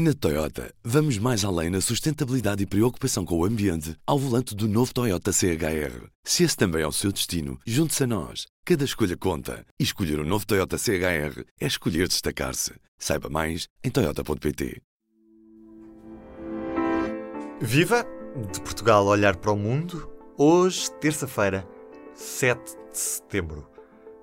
Na 0.00 0.14
Toyota, 0.14 0.72
vamos 0.84 1.18
mais 1.18 1.44
além 1.44 1.70
na 1.70 1.80
sustentabilidade 1.80 2.62
e 2.62 2.66
preocupação 2.66 3.24
com 3.24 3.36
o 3.36 3.44
ambiente 3.44 3.96
ao 4.06 4.16
volante 4.16 4.54
do 4.54 4.68
novo 4.68 4.94
Toyota 4.94 5.32
CHR. 5.32 6.06
Se 6.22 6.44
esse 6.44 6.56
também 6.56 6.82
é 6.82 6.86
o 6.86 6.92
seu 6.92 7.10
destino, 7.10 7.58
junte-se 7.66 8.04
a 8.04 8.06
nós. 8.06 8.46
Cada 8.64 8.84
escolha 8.84 9.16
conta. 9.16 9.66
E 9.76 9.82
escolher 9.82 10.20
o 10.20 10.22
um 10.22 10.24
novo 10.24 10.46
Toyota 10.46 10.78
CHR 10.78 11.42
é 11.60 11.66
escolher 11.66 12.06
destacar-se. 12.06 12.74
Saiba 12.96 13.28
mais 13.28 13.66
em 13.82 13.90
Toyota.pt. 13.90 14.80
Viva! 17.60 18.06
De 18.52 18.60
Portugal 18.60 19.04
olhar 19.04 19.34
para 19.34 19.50
o 19.50 19.56
mundo. 19.56 20.08
Hoje, 20.36 20.92
terça-feira, 21.00 21.66
7 22.14 22.60
de 22.92 22.96
setembro. 22.96 23.68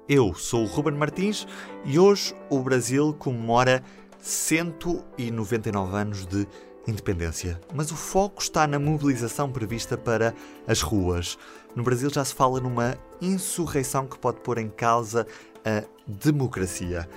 Eu 0.08 0.36
sou 0.36 0.64
o 0.64 0.68
Ruben 0.68 0.94
Martins 0.94 1.48
e 1.84 1.98
hoje 1.98 2.34
o 2.48 2.60
Brasil 2.60 3.14
comemora 3.16 3.84
199 4.26 5.96
anos 5.96 6.26
de 6.26 6.48
independência. 6.88 7.62
Mas 7.74 7.92
o 7.92 7.96
foco 7.96 8.42
está 8.42 8.66
na 8.66 8.80
mobilização 8.80 9.52
prevista 9.52 9.96
para 9.96 10.34
as 10.68 10.82
ruas. 10.82 11.38
No 11.76 11.84
Brasil 11.84 12.10
já 12.10 12.26
se 12.26 12.34
fala 12.34 12.60
numa 12.60 12.98
insurreição 13.22 14.08
que 14.08 14.18
pode 14.18 14.40
pôr 14.40 14.58
em 14.58 14.70
causa 14.70 15.28
a 15.64 15.84
democracia. 16.08 17.08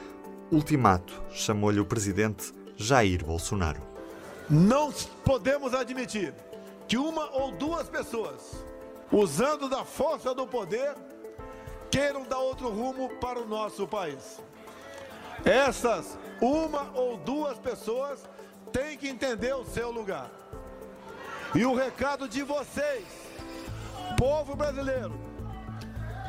Ultimato 0.52 1.22
chamou-lhe 1.30 1.80
o 1.80 1.84
presidente 1.86 2.52
Jair 2.76 3.24
Bolsonaro. 3.24 3.80
Não 4.50 4.92
podemos 5.24 5.72
admitir 5.72 6.34
que 6.86 6.98
uma 6.98 7.30
ou 7.34 7.52
duas 7.52 7.88
pessoas, 7.88 8.64
usando 9.10 9.68
da 9.68 9.82
força 9.82 10.34
do 10.34 10.46
poder, 10.46 10.94
queiram 11.90 12.24
dar 12.24 12.38
outro 12.38 12.68
rumo 12.68 13.08
para 13.18 13.40
o 13.40 13.46
nosso 13.46 13.86
país. 13.86 14.40
Essas 15.44 16.18
uma 16.40 16.90
ou 16.94 17.16
duas 17.16 17.58
pessoas 17.58 18.20
têm 18.72 18.96
que 18.96 19.08
entender 19.08 19.54
o 19.54 19.64
seu 19.64 19.90
lugar. 19.90 20.30
E 21.54 21.64
o 21.64 21.74
recado 21.74 22.28
de 22.28 22.42
vocês, 22.42 23.04
povo 24.18 24.54
brasileiro, 24.54 25.18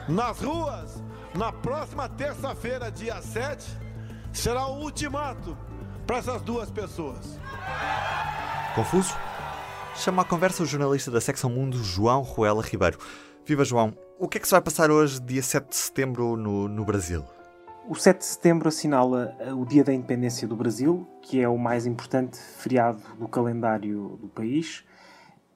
nas 0.07 0.39
ruas, 0.39 1.03
na 1.35 1.51
próxima 1.51 2.07
terça-feira, 2.07 2.91
dia 2.91 3.21
7, 3.21 3.65
será 4.33 4.65
o 4.67 4.81
ultimato 4.81 5.57
para 6.07 6.17
essas 6.17 6.41
duas 6.41 6.71
pessoas. 6.71 7.37
Confuso? 8.73 9.13
Chama 9.95 10.21
à 10.21 10.25
conversa 10.25 10.63
o 10.63 10.65
jornalista 10.65 11.11
da 11.11 11.19
secção 11.19 11.49
Mundo, 11.49 11.83
João 11.83 12.21
Ruela 12.21 12.63
Ribeiro. 12.63 12.97
Viva 13.45 13.65
João, 13.65 13.93
o 14.17 14.27
que 14.27 14.37
é 14.37 14.41
que 14.41 14.47
se 14.47 14.51
vai 14.51 14.61
passar 14.61 14.89
hoje, 14.89 15.19
dia 15.19 15.43
7 15.43 15.69
de 15.69 15.75
setembro, 15.75 16.37
no, 16.37 16.67
no 16.67 16.85
Brasil? 16.85 17.25
O 17.89 17.95
7 17.95 18.19
de 18.19 18.25
setembro 18.25 18.67
assinala 18.67 19.35
eh, 19.39 19.51
o 19.51 19.65
Dia 19.65 19.83
da 19.83 19.91
Independência 19.91 20.47
do 20.47 20.55
Brasil, 20.55 21.07
que 21.23 21.41
é 21.41 21.49
o 21.49 21.57
mais 21.57 21.87
importante 21.87 22.37
feriado 22.37 23.01
do 23.17 23.27
calendário 23.27 24.15
do 24.21 24.27
país 24.27 24.85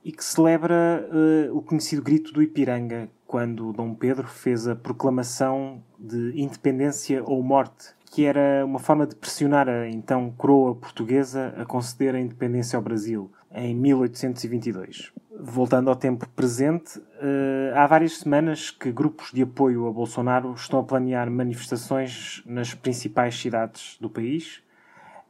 e 0.04 0.12
que 0.12 0.26
celebra 0.26 1.08
uh, 1.12 1.56
o 1.56 1.62
conhecido 1.62 2.02
grito 2.02 2.34
do 2.34 2.42
Ipiranga, 2.42 3.08
quando 3.28 3.72
Dom 3.72 3.94
Pedro 3.94 4.28
fez 4.28 4.68
a 4.68 4.76
proclamação 4.76 5.84
de 6.00 6.34
independência 6.42 7.24
ou 7.24 7.44
morte, 7.44 7.94
que 8.10 8.26
era 8.26 8.66
uma 8.66 8.80
forma 8.80 9.06
de 9.06 9.16
pressionar 9.16 9.70
a 9.70 9.88
então 9.88 10.32
coroa 10.32 10.74
portuguesa 10.74 11.54
a 11.56 11.64
conceder 11.66 12.16
a 12.16 12.20
independência 12.20 12.78
ao 12.78 12.82
Brasil 12.82 13.32
em 13.52 13.76
1822 13.76 15.14
voltando 15.44 15.90
ao 15.90 15.96
tempo 15.96 16.28
presente, 16.30 17.00
uh, 17.00 17.76
há 17.76 17.86
várias 17.86 18.20
semanas 18.20 18.72
que 18.72 18.90
grupos 18.94 19.32
de 19.34 19.42
apoio 19.42 19.86
a 19.88 19.92
Bolsonaro 19.92 20.54
estão 20.54 20.80
a 20.80 20.84
planear 20.84 21.30
manifestações 21.30 22.42
nas 22.46 22.74
principais 22.74 23.38
cidades 23.38 23.98
do 24.00 24.10
país. 24.10 24.64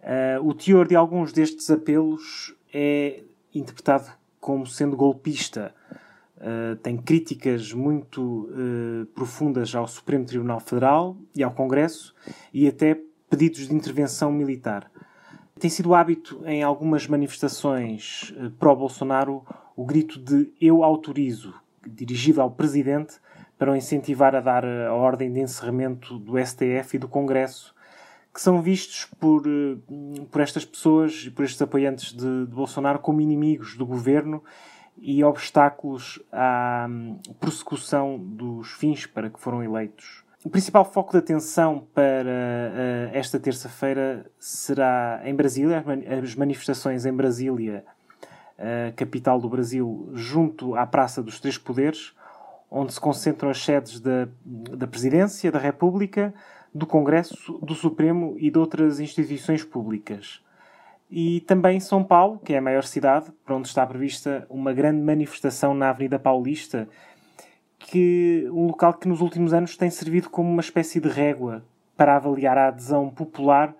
Uh, 0.04 0.48
o 0.48 0.54
teor 0.54 0.88
de 0.88 0.96
alguns 0.96 1.34
destes 1.34 1.72
apelos 1.72 2.56
é 2.72 3.24
interpretado 3.56 4.12
como 4.40 4.68
sendo 4.68 4.96
golpista. 4.96 5.74
Uh, 6.38 6.76
tem 6.76 6.96
críticas 6.96 7.74
muito 7.74 8.50
profundas 9.16 9.74
ao 9.74 9.88
Supremo 9.88 10.26
Tribunal 10.26 10.60
Federal 10.60 11.18
e 11.36 11.42
ao 11.42 11.52
Congresso 11.52 12.14
e 12.54 12.68
até 12.68 13.00
pedidos 13.30 13.68
de 13.68 13.74
intervenção 13.74 14.32
militar. 14.32 14.92
Tem 15.60 15.70
sido 15.70 15.96
hábito 15.96 16.42
em 16.46 16.62
algumas 16.62 17.08
manifestações 17.08 18.34
pró-Bolsonaro 18.60 19.44
o 19.76 19.86
grito 19.86 20.20
de 20.20 20.52
eu 20.60 20.84
autorizo, 20.84 21.54
dirigido 21.86 22.42
ao 22.42 22.52
Presidente, 22.52 23.16
para 23.58 23.72
o 23.72 23.76
incentivar 23.76 24.36
a 24.36 24.42
dar 24.42 24.66
a 24.66 24.94
ordem 24.94 25.32
de 25.32 25.40
encerramento 25.40 26.18
do 26.18 26.38
STF 26.38 26.96
e 26.96 27.00
do 27.00 27.08
Congresso, 27.08 27.74
que 28.34 28.42
são 28.42 28.62
vistos 28.62 29.06
por, 29.20 29.44
eh, 29.46 29.78
por 30.32 30.42
estas 30.42 30.66
pessoas 30.66 31.26
e 31.28 31.32
por 31.32 31.46
estes 31.46 31.62
apoiantes 31.62 32.14
de, 32.14 32.46
de 32.46 32.54
Bolsonaro 32.54 33.00
como 33.00 33.22
inimigos 33.22 33.78
do 33.78 33.86
governo 33.86 34.44
e 34.98 35.24
obstáculos 35.24 36.20
à 36.32 36.88
hum, 36.90 37.20
prossecução 37.40 38.18
dos 38.18 38.72
fins 38.72 39.06
para 39.06 39.30
que 39.30 39.40
foram 39.40 39.64
eleitos. 39.64 40.24
O 40.44 40.50
principal 40.50 40.84
foco 40.84 41.12
de 41.12 41.20
atenção 41.20 41.88
para 41.94 42.12
uh, 42.12 43.16
esta 43.16 43.40
terça-feira 43.40 44.30
será 44.38 45.22
em 45.24 45.34
Brasília, 45.34 45.84
as 46.22 46.36
manifestações 46.36 47.06
em 47.06 47.14
Brasília 47.14 47.86
capital 48.96 49.40
do 49.40 49.50
Brasil, 49.50 50.10
junto 50.14 50.76
à 50.76 50.86
Praça 50.86 51.22
dos 51.22 51.40
Três 51.40 51.58
Poderes, 51.58 52.14
onde 52.70 52.94
se 52.94 53.00
concentram 53.00 53.50
as 53.50 53.64
sedes 53.64 54.00
da, 54.00 54.28
da 54.46 54.88
Presidência 54.88 55.52
da 55.52 55.60
República, 55.60 56.34
do 56.74 56.88
Congresso, 56.88 57.60
do 57.62 57.76
Supremo 57.76 58.36
e 58.40 58.50
de 58.50 58.58
outras 58.58 59.00
instituições 59.00 59.64
públicas. 59.64 60.42
E 61.10 61.42
também 61.42 61.80
São 61.80 62.04
Paulo, 62.04 62.40
que 62.44 62.54
é 62.54 62.58
a 62.58 62.62
maior 62.62 62.84
cidade, 62.84 63.32
para 63.46 63.56
onde 63.56 63.68
está 63.68 63.86
prevista 63.86 64.48
uma 64.50 64.74
grande 64.74 65.00
manifestação 65.00 65.76
na 65.76 65.92
Avenida 65.92 66.18
Paulista, 66.18 66.90
que 67.78 68.48
um 68.52 68.68
local 68.68 68.96
que 68.96 69.08
nos 69.08 69.22
últimos 69.22 69.54
anos 69.54 69.78
tem 69.78 69.92
servido 69.92 70.30
como 70.30 70.50
uma 70.50 70.62
espécie 70.62 71.00
de 71.00 71.10
régua 71.10 71.64
para 71.96 72.16
avaliar 72.16 72.58
a 72.58 72.70
adesão 72.70 73.10
popular 73.10 73.76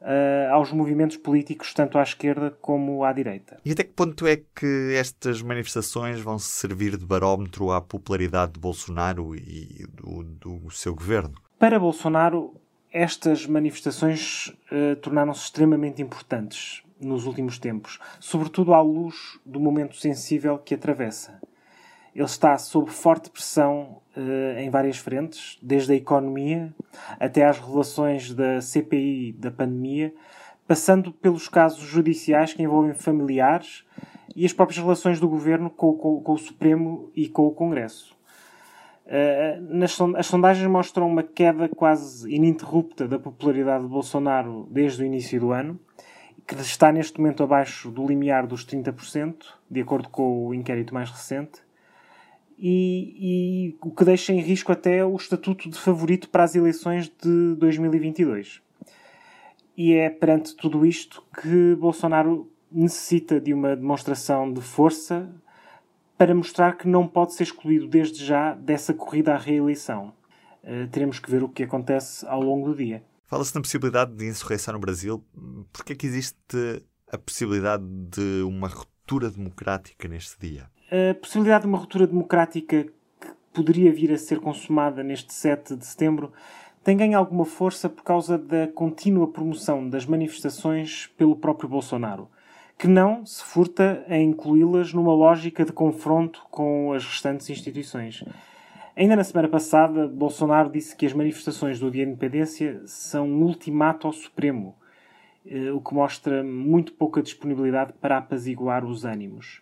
uh, 0.00 0.52
aos 0.52 0.72
movimentos 0.72 1.16
políticos, 1.16 1.72
tanto 1.74 1.98
à 1.98 2.02
esquerda 2.02 2.50
como 2.60 3.04
à 3.04 3.12
direita. 3.12 3.58
E 3.64 3.72
até 3.72 3.84
que 3.84 3.92
ponto 3.92 4.26
é 4.26 4.36
que 4.36 4.94
estas 4.94 5.42
manifestações 5.42 6.20
vão 6.20 6.38
servir 6.38 6.96
de 6.96 7.04
barómetro 7.04 7.70
à 7.70 7.80
popularidade 7.80 8.52
de 8.52 8.60
Bolsonaro 8.60 9.34
e 9.34 9.86
do, 9.92 10.22
do 10.22 10.70
seu 10.70 10.94
governo? 10.94 11.34
Para 11.58 11.78
Bolsonaro, 11.78 12.54
estas 12.92 13.46
manifestações 13.46 14.48
uh, 14.70 14.96
tornaram-se 14.96 15.44
extremamente 15.44 16.00
importantes 16.00 16.82
nos 17.00 17.26
últimos 17.26 17.58
tempos, 17.58 17.98
sobretudo 18.18 18.74
à 18.74 18.80
luz 18.80 19.38
do 19.46 19.60
momento 19.60 19.96
sensível 19.96 20.58
que 20.58 20.74
atravessa. 20.74 21.40
Ele 22.18 22.26
está 22.26 22.58
sob 22.58 22.90
forte 22.90 23.30
pressão 23.30 24.02
uh, 24.16 24.58
em 24.58 24.68
várias 24.70 24.98
frentes, 24.98 25.56
desde 25.62 25.92
a 25.92 25.94
economia 25.94 26.74
até 27.20 27.44
às 27.44 27.60
relações 27.60 28.34
da 28.34 28.60
CPI 28.60 29.36
da 29.38 29.52
pandemia, 29.52 30.12
passando 30.66 31.12
pelos 31.12 31.46
casos 31.46 31.78
judiciais 31.78 32.52
que 32.52 32.60
envolvem 32.60 32.92
familiares 32.92 33.84
e 34.34 34.44
as 34.44 34.52
próprias 34.52 34.82
relações 34.82 35.20
do 35.20 35.28
governo 35.28 35.70
com, 35.70 35.92
com, 35.92 36.20
com 36.20 36.32
o 36.32 36.38
Supremo 36.38 37.08
e 37.14 37.28
com 37.28 37.46
o 37.46 37.52
Congresso. 37.52 38.16
Uh, 39.06 39.62
nas, 39.76 39.96
as 40.16 40.26
sondagens 40.26 40.68
mostram 40.68 41.06
uma 41.06 41.22
queda 41.22 41.68
quase 41.68 42.34
ininterrupta 42.34 43.06
da 43.06 43.20
popularidade 43.20 43.84
de 43.84 43.90
Bolsonaro 43.90 44.66
desde 44.72 45.04
o 45.04 45.06
início 45.06 45.38
do 45.38 45.52
ano, 45.52 45.78
que 46.44 46.56
está 46.56 46.90
neste 46.90 47.20
momento 47.20 47.44
abaixo 47.44 47.92
do 47.92 48.04
limiar 48.04 48.44
dos 48.44 48.66
30%, 48.66 49.36
de 49.70 49.80
acordo 49.80 50.08
com 50.08 50.48
o 50.48 50.52
inquérito 50.52 50.92
mais 50.92 51.12
recente 51.12 51.67
e, 52.58 53.70
e, 53.70 53.78
o 53.80 53.90
que 53.90 54.04
deixa 54.04 54.32
em 54.32 54.40
risco 54.40 54.72
até 54.72 55.04
o 55.04 55.14
estatuto 55.14 55.70
de 55.70 55.78
favorito 55.78 56.28
para 56.28 56.42
as 56.42 56.56
eleições 56.56 57.08
de 57.08 57.54
2022. 57.54 58.60
E 59.76 59.94
é 59.94 60.10
perante 60.10 60.56
tudo 60.56 60.84
isto 60.84 61.22
que 61.40 61.76
Bolsonaro 61.76 62.50
necessita 62.70 63.40
de 63.40 63.54
uma 63.54 63.76
demonstração 63.76 64.52
de 64.52 64.60
força 64.60 65.32
para 66.18 66.34
mostrar 66.34 66.76
que 66.76 66.88
não 66.88 67.06
pode 67.06 67.34
ser 67.34 67.44
excluído 67.44 67.86
desde 67.86 68.24
já 68.24 68.54
dessa 68.54 68.92
corrida 68.92 69.34
à 69.34 69.38
reeleição. 69.38 70.12
Uh, 70.64 70.88
teremos 70.88 71.20
que 71.20 71.30
ver 71.30 71.44
o 71.44 71.48
que 71.48 71.62
acontece 71.62 72.26
ao 72.26 72.42
longo 72.42 72.70
do 72.70 72.76
dia. 72.76 73.04
Fala-se 73.26 73.54
na 73.54 73.60
possibilidade 73.60 74.12
de 74.14 74.26
insurreição 74.26 74.74
no 74.74 74.80
Brasil. 74.80 75.24
Por 75.72 75.84
que 75.84 75.92
é 75.92 75.96
que 75.96 76.06
existe 76.06 76.82
a 77.12 77.16
possibilidade 77.16 77.84
de 77.84 78.42
uma 78.42 78.66
ruptura 78.66 79.30
democrática 79.30 80.08
neste 80.08 80.38
dia? 80.40 80.68
A 80.90 81.14
possibilidade 81.14 81.62
de 81.62 81.68
uma 81.68 81.78
ruptura 81.78 82.06
democrática 82.06 82.84
que 82.84 83.28
poderia 83.52 83.92
vir 83.92 84.12
a 84.12 84.18
ser 84.18 84.40
consumada 84.40 85.02
neste 85.02 85.32
7 85.34 85.76
de 85.76 85.84
setembro 85.84 86.32
tem 86.82 86.96
ganho 86.96 87.18
alguma 87.18 87.44
força 87.44 87.88
por 87.88 88.02
causa 88.02 88.38
da 88.38 88.68
contínua 88.68 89.28
promoção 89.28 89.88
das 89.88 90.06
manifestações 90.06 91.06
pelo 91.18 91.36
próprio 91.36 91.68
Bolsonaro, 91.68 92.30
que 92.78 92.86
não 92.86 93.26
se 93.26 93.44
furta 93.44 94.02
a 94.08 94.16
incluí-las 94.16 94.94
numa 94.94 95.12
lógica 95.12 95.64
de 95.64 95.72
confronto 95.72 96.46
com 96.50 96.92
as 96.94 97.04
restantes 97.04 97.50
instituições. 97.50 98.24
Ainda 98.96 99.14
na 99.14 99.24
semana 99.24 99.48
passada, 99.48 100.08
Bolsonaro 100.08 100.70
disse 100.70 100.96
que 100.96 101.04
as 101.04 101.12
manifestações 101.12 101.78
do 101.78 101.90
Dia 101.90 102.06
da 102.06 102.12
Independência 102.12 102.80
são 102.86 103.28
um 103.28 103.42
ultimato 103.42 104.06
ao 104.06 104.12
Supremo 104.12 104.74
eh, 105.46 105.70
o 105.70 105.80
que 105.80 105.94
mostra 105.94 106.42
muito 106.42 106.92
pouca 106.92 107.22
disponibilidade 107.22 107.92
para 108.00 108.18
apaziguar 108.18 108.84
os 108.84 109.04
ânimos. 109.04 109.60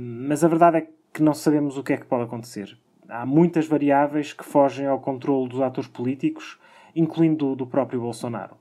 Mas 0.00 0.42
a 0.42 0.48
verdade 0.48 0.78
é 0.78 0.88
que 1.12 1.22
não 1.22 1.34
sabemos 1.34 1.76
o 1.76 1.82
que 1.82 1.92
é 1.92 1.96
que 1.96 2.06
pode 2.06 2.24
acontecer. 2.24 2.76
Há 3.08 3.24
muitas 3.26 3.66
variáveis 3.66 4.32
que 4.32 4.44
fogem 4.44 4.86
ao 4.86 5.00
controle 5.00 5.48
dos 5.48 5.60
atores 5.60 5.88
políticos, 5.88 6.58
incluindo 6.94 7.54
do 7.54 7.66
próprio 7.66 8.00
Bolsonaro. 8.00 8.56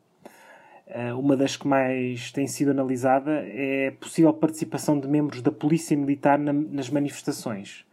Eh, 0.88 1.14
uma 1.14 1.36
das 1.36 1.58
que 1.58 1.68
mais 1.68 2.32
tem 2.32 2.48
sido 2.48 2.72
analisada 2.72 3.44
é 3.46 3.90
a 3.90 3.92
possível 3.92 4.34
participação 4.34 4.98
de 5.00 5.08
membros 5.08 5.42
da 5.42 5.52
Polícia 5.52 5.98
Militar 5.98 6.40
nas 6.40 6.90
manifestações. 6.90 7.86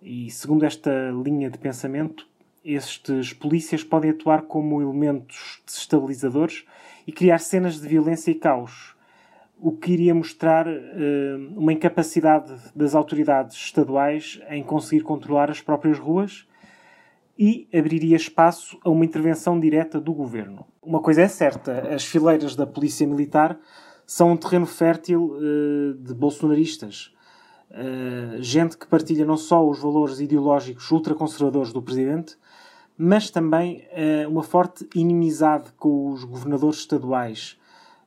E, 0.00 0.30
segundo 0.30 0.64
esta 0.64 1.10
linha 1.10 1.50
de 1.50 1.58
pensamento, 1.58 2.26
estes 2.64 3.32
polícias 3.32 3.84
podem 3.84 4.10
atuar 4.10 4.42
como 4.42 4.80
elementos 4.80 5.62
desestabilizadores 5.66 6.64
e 7.06 7.12
criar 7.12 7.38
cenas 7.38 7.80
de 7.80 7.86
violência 7.86 8.30
e 8.30 8.34
caos, 8.34 8.91
o 9.62 9.70
que 9.70 9.92
iria 9.92 10.12
mostrar 10.12 10.66
uh, 10.66 10.72
uma 11.56 11.72
incapacidade 11.72 12.52
das 12.74 12.96
autoridades 12.96 13.56
estaduais 13.56 14.40
em 14.50 14.60
conseguir 14.60 15.04
controlar 15.04 15.48
as 15.50 15.60
próprias 15.60 16.00
ruas 16.00 16.44
e 17.38 17.68
abriria 17.72 18.16
espaço 18.16 18.76
a 18.84 18.90
uma 18.90 19.04
intervenção 19.04 19.58
direta 19.58 20.00
do 20.00 20.12
governo. 20.12 20.66
Uma 20.82 21.00
coisa 21.00 21.22
é 21.22 21.28
certa: 21.28 21.94
as 21.94 22.04
fileiras 22.04 22.56
da 22.56 22.66
Polícia 22.66 23.06
Militar 23.06 23.56
são 24.04 24.32
um 24.32 24.36
terreno 24.36 24.66
fértil 24.66 25.36
uh, 25.36 25.94
de 25.94 26.12
bolsonaristas. 26.12 27.14
Uh, 27.70 28.42
gente 28.42 28.76
que 28.76 28.86
partilha 28.86 29.24
não 29.24 29.36
só 29.36 29.66
os 29.66 29.78
valores 29.78 30.18
ideológicos 30.18 30.90
ultraconservadores 30.90 31.72
do 31.72 31.80
presidente, 31.80 32.36
mas 32.98 33.30
também 33.30 33.82
uma 34.28 34.42
forte 34.42 34.86
inimizade 34.94 35.72
com 35.78 36.10
os 36.10 36.24
governadores 36.24 36.76
estaduais, 36.80 37.58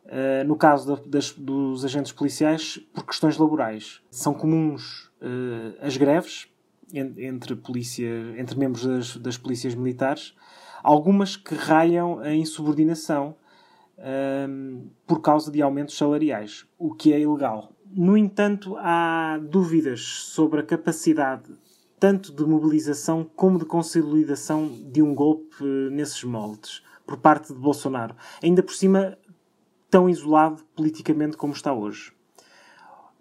uh, 0.05 0.45
no 0.45 0.55
caso 0.55 0.95
da, 0.95 1.01
das, 1.05 1.31
dos 1.31 1.83
agentes 1.83 2.11
policiais, 2.11 2.79
por 2.93 3.05
questões 3.05 3.37
laborais. 3.37 4.01
São 4.09 4.33
comuns 4.33 5.11
uh, 5.21 5.75
as 5.81 5.97
greves 5.97 6.47
entre, 6.93 7.55
polícia, 7.55 8.07
entre 8.37 8.57
membros 8.57 8.85
das, 8.85 9.17
das 9.17 9.37
polícias 9.37 9.75
militares, 9.75 10.33
algumas 10.83 11.35
que 11.35 11.55
raiam 11.55 12.19
a 12.19 12.33
insubordinação 12.33 13.35
por 15.07 15.21
causa 15.21 15.49
de 15.49 15.61
aumentos 15.61 15.97
salariais, 15.97 16.65
o 16.77 16.93
que 16.93 17.13
é 17.13 17.19
ilegal. 17.19 17.71
No 17.89 18.17
entanto, 18.17 18.75
há 18.77 19.39
dúvidas 19.41 20.01
sobre 20.01 20.59
a 20.59 20.63
capacidade 20.63 21.53
tanto 21.99 22.31
de 22.33 22.45
mobilização 22.45 23.23
como 23.35 23.57
de 23.57 23.65
consolidação 23.65 24.67
de 24.91 25.01
um 25.01 25.15
golpe 25.15 25.55
eh, 25.61 25.89
nesses 25.89 26.23
moldes 26.23 26.83
por 27.05 27.17
parte 27.17 27.53
de 27.53 27.59
Bolsonaro. 27.59 28.15
Ainda 28.43 28.61
por 28.61 28.73
cima, 28.73 29.17
tão 29.95 30.09
isolado 30.09 30.61
politicamente 30.75 31.37
como 31.37 31.53
está 31.53 31.71
hoje. 31.71 32.11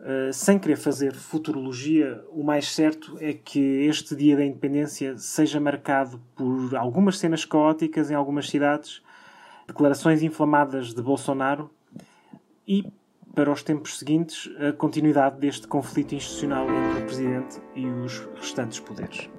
Uh, 0.01 0.33
sem 0.33 0.59
querer 0.59 0.75
fazer 0.75 1.15
futurologia, 1.15 2.21
o 2.33 2.43
mais 2.43 2.75
certo 2.75 3.17
é 3.21 3.33
que 3.33 3.61
este 3.87 4.17
dia 4.17 4.37
da 4.37 4.45
independência 4.45 5.17
seja 5.17 5.61
marcado 5.61 6.21
por 6.35 6.75
algumas 6.75 7.17
cenas 7.17 7.45
caóticas 7.45 8.11
em 8.11 8.15
algumas 8.15 8.51
cidades, 8.51 9.01
declarações 9.69 10.21
inflamadas 10.21 10.93
de 10.93 11.01
Bolsonaro 11.01 11.71
e 12.67 12.85
para 13.37 13.53
os 13.53 13.63
tempos 13.63 13.97
seguintes 13.97 14.51
a 14.59 14.73
continuidade 14.73 15.39
deste 15.39 15.69
conflito 15.69 16.17
institucional 16.17 16.67
entre 16.69 17.03
o 17.03 17.07
Presidente 17.07 17.61
e 17.77 17.87
os 17.87 18.19
restantes 18.35 18.81
poderes. 18.81 19.31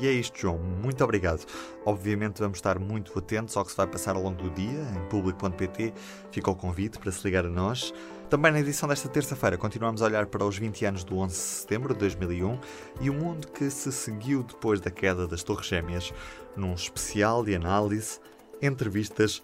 E 0.00 0.06
é 0.06 0.12
isto, 0.12 0.38
João. 0.38 0.58
Muito 0.58 1.02
obrigado. 1.02 1.44
Obviamente 1.84 2.40
vamos 2.40 2.58
estar 2.58 2.78
muito 2.78 3.18
atentos 3.18 3.56
ao 3.56 3.64
que 3.64 3.70
se 3.70 3.76
vai 3.76 3.86
passar 3.86 4.14
ao 4.14 4.22
longo 4.22 4.42
do 4.42 4.50
dia. 4.50 4.86
Em 4.94 5.08
público.pt 5.08 5.94
fica 6.30 6.50
o 6.50 6.54
convite 6.54 6.98
para 6.98 7.10
se 7.10 7.24
ligar 7.24 7.46
a 7.46 7.48
nós. 7.48 7.94
Também 8.28 8.52
na 8.52 8.60
edição 8.60 8.88
desta 8.88 9.08
terça-feira 9.08 9.56
continuamos 9.56 10.02
a 10.02 10.06
olhar 10.06 10.26
para 10.26 10.44
os 10.44 10.58
20 10.58 10.84
anos 10.84 11.04
do 11.04 11.16
11 11.16 11.34
de 11.34 11.40
setembro 11.40 11.94
de 11.94 12.00
2001 12.00 12.58
e 13.00 13.08
o 13.08 13.14
mundo 13.14 13.48
que 13.48 13.70
se 13.70 13.92
seguiu 13.92 14.42
depois 14.42 14.80
da 14.80 14.90
queda 14.90 15.26
das 15.26 15.42
Torres 15.42 15.66
Gêmeas, 15.66 16.12
num 16.56 16.74
especial 16.74 17.44
de 17.44 17.54
análise, 17.54 18.18
entrevistas 18.60 19.42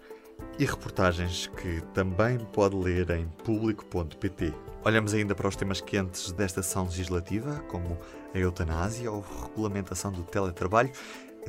e 0.59 0.65
reportagens 0.65 1.47
que 1.47 1.81
também 1.93 2.37
pode 2.37 2.75
ler 2.75 3.09
em 3.11 3.27
público.pt. 3.43 4.53
Olhamos 4.85 5.13
ainda 5.13 5.33
para 5.33 5.47
os 5.47 5.55
temas 5.55 5.81
quentes 5.81 6.31
desta 6.31 6.61
sessão 6.61 6.85
legislativa, 6.85 7.63
como 7.69 7.97
a 8.33 8.37
eutanásia 8.37 9.11
ou 9.11 9.23
a 9.23 9.43
regulamentação 9.43 10.11
do 10.11 10.23
teletrabalho. 10.23 10.91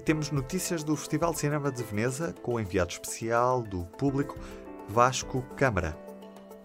Temos 0.04 0.30
notícias 0.30 0.82
do 0.82 0.96
Festival 0.96 1.32
de 1.32 1.40
Cinema 1.40 1.70
de 1.70 1.82
Veneza 1.82 2.34
com 2.42 2.54
o 2.54 2.60
enviado 2.60 2.90
especial 2.90 3.62
do 3.62 3.84
público 3.84 4.38
Vasco 4.88 5.42
Câmara. 5.56 5.96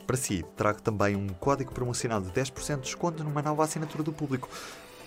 Para 0.05 0.17
si, 0.17 0.43
trago 0.55 0.81
também 0.81 1.15
um 1.15 1.27
código 1.27 1.71
promocional 1.73 2.19
de 2.19 2.31
10% 2.31 2.75
de 2.75 2.81
desconto 2.81 3.23
numa 3.23 3.41
nova 3.41 3.63
assinatura 3.63 4.03
do 4.03 4.11
público. 4.11 4.49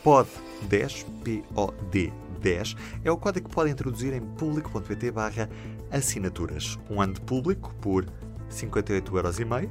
POD10, 0.05 1.05
P-O-D 1.23 2.13
10, 2.41 2.77
é 3.05 3.11
o 3.11 3.17
código 3.17 3.49
que 3.49 3.55
pode 3.55 3.71
introduzir 3.71 4.13
em 4.13 4.21
público.pt 4.21 5.11
barra 5.11 5.49
assinaturas. 5.93 6.79
Um 6.91 7.01
ano 7.01 7.15
de 7.15 7.21
público 7.21 7.75
por 7.81 8.07
58,5€, 8.51 9.71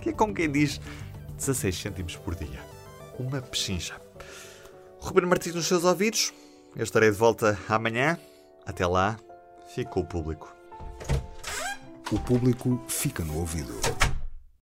que 0.00 0.10
é 0.10 0.12
como 0.12 0.34
quem 0.34 0.50
diz 0.50 0.80
16 1.36 1.78
cêntimos 1.78 2.16
por 2.16 2.34
dia. 2.34 2.60
Uma 3.18 3.40
pechincha. 3.40 3.94
Ruben 4.98 5.26
Martins 5.26 5.54
nos 5.54 5.66
seus 5.66 5.84
ouvidos. 5.84 6.32
Eu 6.76 6.84
estarei 6.84 7.10
de 7.10 7.16
volta 7.16 7.58
amanhã. 7.68 8.18
Até 8.66 8.86
lá, 8.86 9.18
fica 9.74 9.98
o 9.98 10.04
público. 10.04 10.54
O 12.12 12.18
público 12.18 12.82
fica 12.88 13.24
no 13.24 13.38
ouvido. 13.38 13.74